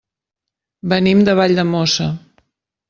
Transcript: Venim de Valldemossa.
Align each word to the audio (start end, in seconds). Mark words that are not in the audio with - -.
Venim 0.93 1.21
de 1.29 1.37
Valldemossa. 1.41 2.13